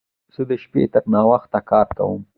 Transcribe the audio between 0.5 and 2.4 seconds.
شپې تر ناوخت کار کوم.